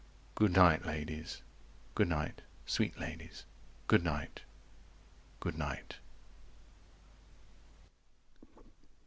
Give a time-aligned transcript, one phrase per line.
[0.33, 1.43] Good night, ladies,
[1.93, 3.45] good night, sweet ladies,
[3.85, 4.41] good night,
[5.39, 5.97] good night.